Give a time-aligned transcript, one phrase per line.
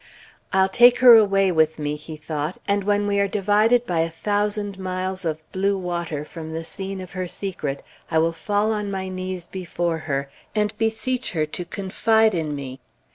[0.51, 4.09] "I'll take her away with me," he thought; "and when we are divided by a
[4.09, 8.89] thousand miles of blue water from the scene of her secret, I will fall on
[8.89, 12.79] my knees before her, and beseech her to confide in me."